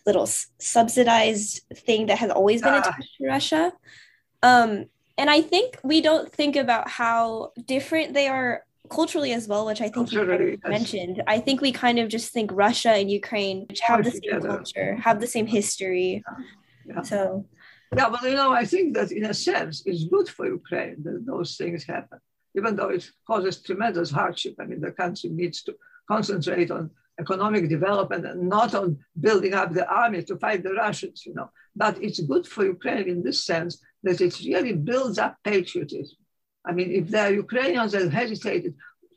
little 0.07 0.27
subsidized 0.59 1.63
thing 1.75 2.07
that 2.07 2.19
has 2.19 2.31
always 2.31 2.63
been 2.63 2.75
attached 2.75 3.17
to 3.19 3.27
Russia. 3.27 3.73
Um, 4.43 4.87
and 5.19 5.29
I 5.29 5.43
think 5.43 5.79
we 5.83 6.01
don't 6.01 6.33
think 6.33 6.57
about 6.57 6.89
how 6.89 7.53
different 7.67 8.15
they 8.15 8.29
are 8.29 8.65
culturally 8.89 9.33
as 9.33 9.47
well, 9.47 9.67
which 9.67 9.81
I 9.81 9.89
think 9.89 10.11
you 10.13 10.59
mentioned. 10.67 11.23
I 11.27 11.39
think 11.39 11.61
we 11.61 11.73
kind 11.73 11.99
of 11.99 12.09
just 12.09 12.33
think 12.33 12.51
Russia 12.53 12.91
and 12.91 13.11
Ukraine, 13.11 13.67
which 13.69 13.81
have 13.81 14.03
the 14.03 14.11
same 14.11 14.41
culture, 14.41 14.97
have 14.97 15.21
the 15.21 15.27
same 15.27 15.47
history. 15.47 16.25
Yeah. 16.27 16.45
Yeah. 16.95 17.03
So 17.03 17.45
yeah, 17.97 18.09
but 18.09 18.23
you 18.23 18.37
know, 18.37 18.53
I 18.53 18.65
think 18.65 18.95
that 18.95 19.11
in 19.11 19.25
a 19.25 19.35
sense, 19.35 19.83
it's 19.85 20.05
good 20.05 20.29
for 20.29 20.47
Ukraine 20.47 20.97
that 21.03 21.27
those 21.27 21.57
things 21.57 21.85
happen, 21.85 22.19
even 22.55 22.77
though 22.77 22.91
it 22.91 23.09
causes 23.27 23.63
tremendous 23.63 24.11
hardship. 24.11 24.55
I 24.61 24.65
mean, 24.65 24.81
the 24.81 24.93
country 24.93 25.31
needs 25.31 25.63
to 25.65 25.75
concentrate 26.09 26.71
on 26.71 26.91
economic 27.19 27.69
development 27.69 28.25
and 28.27 28.49
not 28.49 28.75
on 28.75 28.99
building 29.19 29.55
up 29.55 29.73
the 29.73 29.87
army 29.89 30.23
to 30.25 30.37
fight 30.39 30.63
the 30.63 30.73
Russians, 30.73 31.25
you 31.27 31.35
know. 31.35 31.51
But 31.75 32.03
it's 32.03 32.21
good 32.21 32.47
for 32.47 32.65
Ukraine 32.65 33.09
in 33.09 33.23
this 33.23 33.45
sense 33.45 33.83
that 34.05 34.21
it 34.21 34.39
really 34.41 34.73
builds 34.73 35.19
up 35.19 35.37
patriotism. 35.45 36.17
I 36.65 36.73
mean, 36.73 36.91
if 36.91 37.09
there 37.09 37.27
are 37.29 37.43
Ukrainians 37.47 37.93
that 37.93 38.13
hesitated, 38.13 38.75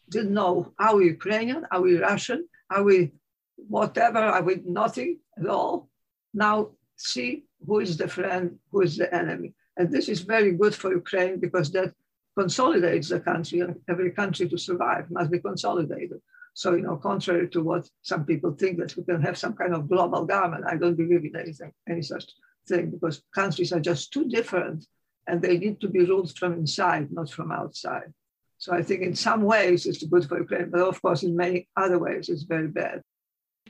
didn't 0.10 0.34
know, 0.34 0.74
are 0.80 0.96
we 0.96 1.06
Ukrainian? 1.18 1.66
Are 1.72 1.82
we 1.82 1.98
Russian? 1.98 2.48
Are 2.70 2.84
we 2.84 3.12
whatever? 3.56 4.20
Are 4.20 4.44
we 4.44 4.62
nothing 4.66 5.20
at 5.40 5.48
all? 5.48 5.90
Now 6.34 6.72
see 6.98 7.46
who 7.66 7.80
is 7.80 7.98
the 7.98 8.08
friend, 8.08 8.60
who 8.72 8.82
is 8.82 8.98
the 8.98 9.14
enemy. 9.14 9.54
And 9.78 9.92
this 9.92 10.10
is 10.10 10.22
very 10.22 10.52
good 10.52 10.76
for 10.76 10.92
Ukraine 10.94 11.40
because 11.40 11.72
that 11.72 11.94
consolidates 12.38 13.10
the 13.10 13.20
country 13.20 13.60
and 13.62 13.76
every 13.90 14.12
country 14.12 14.48
to 14.50 14.58
survive 14.58 15.10
must 15.10 15.32
be 15.32 15.40
consolidated. 15.40 16.20
So, 16.54 16.76
you 16.76 16.82
know, 16.82 16.98
contrary 16.98 17.50
to 17.50 17.64
what 17.64 17.90
some 18.02 18.26
people 18.26 18.52
think 18.52 18.78
that 18.80 18.96
we 18.96 19.04
can 19.04 19.22
have 19.22 19.38
some 19.38 19.54
kind 19.54 19.74
of 19.74 19.90
global 19.90 20.26
government, 20.26 20.66
I 20.68 20.78
don't 20.78 20.96
believe 20.96 21.26
in 21.26 21.36
anything, 21.36 21.72
any 21.90 22.04
such 22.04 22.26
thing 22.68 22.92
because 22.92 23.24
countries 23.34 23.74
are 23.74 23.80
just 23.80 24.14
too 24.14 24.30
different 24.30 24.86
and 25.28 25.42
they 25.42 25.58
need 25.58 25.82
to 25.82 25.88
be 25.88 26.06
ruled 26.06 26.38
from 26.38 26.54
inside, 26.54 27.12
not 27.12 27.30
from 27.30 27.52
outside. 27.52 28.14
So 28.58 28.74
I 28.74 28.84
think 28.84 29.02
in 29.02 29.16
some 29.16 29.42
ways 29.44 29.86
it's 29.86 30.04
good 30.04 30.28
for 30.28 30.40
Ukraine, 30.40 30.70
but 30.70 30.82
of 30.82 31.02
course 31.02 31.24
in 31.24 31.36
many 31.36 31.68
other 31.76 32.00
ways 32.00 32.30
it's 32.30 32.44
very 32.44 32.68
bad. 32.68 33.02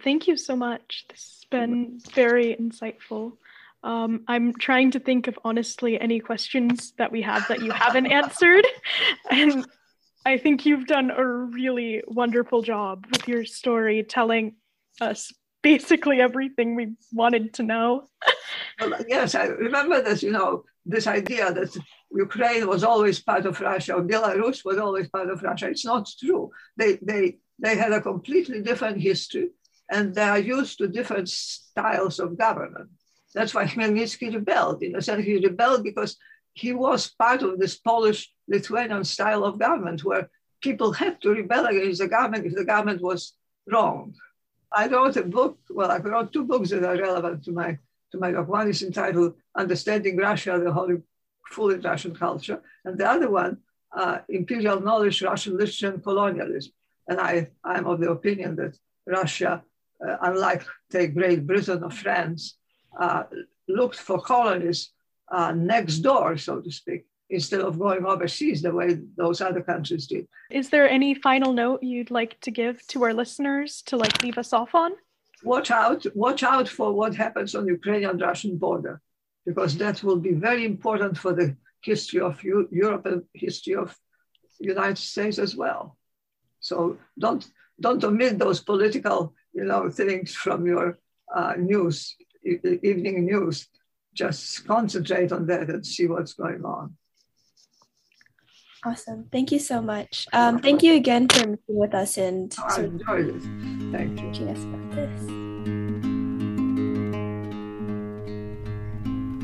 Thank 0.02 0.28
you 0.28 0.36
so 0.38 0.56
much. 0.56 1.06
This 1.10 1.22
has 1.22 1.46
been 1.50 2.00
very 2.14 2.56
insightful. 2.56 3.34
Um, 3.84 4.24
I'm 4.28 4.54
trying 4.54 4.92
to 4.92 5.00
think 5.00 5.28
of 5.28 5.38
honestly 5.44 6.00
any 6.00 6.20
questions 6.20 6.94
that 6.98 7.12
we 7.12 7.22
have 7.22 7.48
that 7.50 7.62
you 7.62 7.72
haven't 7.72 8.08
answered. 8.08 8.66
And 9.30 9.66
I 10.26 10.38
think 10.38 10.66
you've 10.66 10.88
done 10.88 11.12
a 11.12 11.26
really 11.26 12.02
wonderful 12.08 12.62
job 12.62 13.06
with 13.12 13.28
your 13.28 13.44
story, 13.44 14.04
telling 14.04 14.56
us 15.02 15.32
basically 15.62 16.22
everything 16.22 16.76
we 16.76 16.94
wanted 17.12 17.54
to 17.56 17.64
know. 17.64 18.10
well, 18.80 18.94
yes, 19.08 19.36
I 19.36 19.46
remember 19.46 20.02
this, 20.02 20.24
you 20.24 20.32
know, 20.32 20.64
this 20.86 21.08
idea 21.08 21.52
that 21.54 21.78
Ukraine 22.12 22.68
was 22.68 22.84
always 22.84 23.22
part 23.22 23.46
of 23.46 23.60
Russia 23.60 23.96
or 23.96 24.04
Belarus 24.04 24.64
was 24.64 24.78
always 24.78 25.10
part 25.10 25.30
of 25.30 25.42
Russia. 25.42 25.70
It's 25.70 25.86
not 25.86 26.10
true. 26.20 26.52
They, 26.78 27.00
they, 27.02 27.38
they 27.60 27.76
had 27.76 27.94
a 27.94 28.02
completely 28.02 28.62
different 28.62 29.02
history 29.02 29.50
and 29.90 30.14
they 30.14 30.24
are 30.24 30.40
used 30.40 30.78
to 30.78 30.88
different 30.88 31.30
styles 31.30 32.20
of 32.20 32.38
government. 32.38 32.90
That's 33.34 33.54
why 33.54 33.66
Khmelnytsky 33.66 34.34
rebelled. 34.34 34.84
In 34.84 34.96
a 34.96 35.02
sense, 35.02 35.26
he 35.26 35.38
rebelled 35.38 35.84
because 35.84 36.18
he 36.54 36.72
was 36.72 37.10
part 37.10 37.42
of 37.42 37.60
this 37.60 37.76
Polish 37.78 38.32
Lithuanian 38.48 39.04
style 39.04 39.44
of 39.44 39.60
government 39.60 40.04
where 40.04 40.30
people 40.62 40.94
had 40.94 41.22
to 41.22 41.32
rebel 41.32 41.66
against 41.66 42.00
the 42.00 42.08
government 42.08 42.46
if 42.46 42.54
the 42.56 42.66
government 42.66 43.02
was 43.02 43.34
wrong. 43.72 44.14
I 44.72 44.88
wrote 44.88 45.18
a 45.18 45.24
book, 45.24 45.60
well, 45.70 45.92
I 45.92 45.98
wrote 45.98 46.34
two 46.34 46.46
books 46.46 46.70
that 46.70 46.84
are 46.84 46.98
relevant 46.98 47.44
to 47.46 47.52
my 47.52 47.78
to 48.12 48.18
my 48.20 48.32
book. 48.32 48.48
One 48.48 48.70
is 48.70 48.84
entitled 48.84 49.36
Understanding 49.56 50.18
Russia, 50.18 50.60
the 50.64 50.72
Holy 50.72 50.98
Fool 51.52 51.72
in 51.72 51.82
Russian 51.82 52.16
Culture, 52.16 52.62
and 52.86 52.98
the 52.98 53.10
other 53.10 53.30
one, 53.30 53.58
uh, 53.96 54.20
Imperial 54.30 54.80
Knowledge, 54.80 55.22
Russian 55.22 55.58
Literature 55.58 55.94
and 55.94 56.04
Colonialism. 56.04 56.74
And 57.08 57.20
I, 57.20 57.50
I'm 57.64 57.86
of 57.86 58.00
the 58.00 58.12
opinion 58.12 58.56
that 58.56 58.78
Russia, 59.06 59.64
uh, 60.06 60.18
unlike, 60.22 60.64
take 60.92 61.14
Great 61.16 61.46
Britain 61.46 61.84
or 61.84 61.92
France, 61.92 62.58
uh, 63.00 63.24
looked 63.68 63.96
for 63.96 64.20
colonies 64.20 64.92
uh, 65.32 65.52
next 65.52 66.00
door, 66.00 66.38
so 66.38 66.62
to 66.62 66.72
speak, 66.72 67.06
instead 67.30 67.62
of 67.62 67.80
going 67.80 68.06
overseas 68.06 68.62
the 68.62 68.74
way 68.74 69.00
those 69.18 69.42
other 69.42 69.62
countries 69.62 70.08
did. 70.08 70.28
Is 70.52 70.70
there 70.70 70.90
any 70.90 71.14
final 71.14 71.54
note 71.54 71.82
you'd 71.84 72.12
like 72.12 72.40
to 72.42 72.52
give 72.52 72.86
to 72.88 73.04
our 73.04 73.14
listeners 73.14 73.82
to 73.88 73.98
like 73.98 74.22
leave 74.24 74.38
us 74.38 74.54
off 74.54 74.76
on? 74.76 74.92
Watch 75.44 75.72
out, 75.72 76.06
watch 76.16 76.44
out 76.44 76.70
for 76.70 76.94
what 76.94 77.16
happens 77.16 77.56
on 77.56 77.68
Ukrainian-Russian 77.68 78.58
border, 78.58 79.02
because 79.46 79.78
that 79.78 80.04
will 80.04 80.20
be 80.20 80.34
very 80.34 80.66
important 80.66 81.18
for 81.18 81.34
the 81.34 81.58
history 81.82 82.22
of 82.22 82.42
Europe 82.44 83.06
and 83.06 83.24
history 83.34 83.76
of 83.76 83.98
the 84.60 84.68
United 84.68 84.98
States 84.98 85.40
as 85.40 85.56
well. 85.56 85.98
So 86.60 86.98
don't 87.20 87.46
don't 87.80 88.04
omit 88.04 88.40
those 88.40 88.62
political 88.62 89.34
you 89.54 89.66
know 89.66 89.90
things 89.90 90.34
from 90.34 90.66
your 90.66 90.98
uh, 91.36 91.54
news 91.58 92.16
evening 92.46 93.26
news. 93.26 93.68
Just 94.14 94.68
concentrate 94.68 95.32
on 95.32 95.48
that 95.48 95.70
and 95.70 95.86
see 95.86 96.08
what's 96.08 96.34
going 96.34 96.64
on. 96.64 96.96
Awesome. 98.86 99.30
Thank 99.32 99.52
you 99.52 99.60
so 99.60 99.82
much. 99.82 100.28
Um, 100.34 100.60
thank 100.60 100.84
you 100.84 100.96
again 100.96 101.30
for 101.30 101.40
meeting 101.40 101.60
with 101.68 101.94
us 101.94 102.18
and 102.18 102.54
oh, 102.60 102.66
I 102.70 102.82
enjoyed 102.82 103.28
it. 103.30 103.42
Thank 103.92 104.20
you. 104.20 104.32
Teaching 104.32 104.50
us 104.50 104.64
about 104.64 104.92
this. 104.92 105.44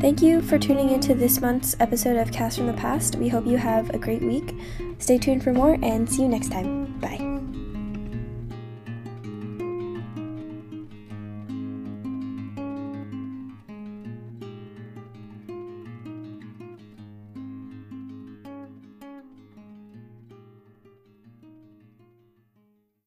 Thank 0.02 0.22
you 0.22 0.42
for 0.42 0.58
tuning 0.58 0.92
into 0.92 1.14
this 1.14 1.42
month's 1.42 1.76
episode 1.80 2.18
of 2.18 2.32
Cast 2.32 2.58
from 2.58 2.68
the 2.68 2.74
Past. 2.74 3.16
We 3.16 3.28
hope 3.28 3.46
you 3.46 3.58
have 3.58 3.90
a 3.90 3.98
great 3.98 4.22
week. 4.22 4.56
Stay 4.98 5.18
tuned 5.18 5.44
for 5.44 5.52
more 5.52 5.78
and 5.82 6.10
see 6.10 6.22
you 6.22 6.30
next 6.30 6.52
time. 6.52 7.00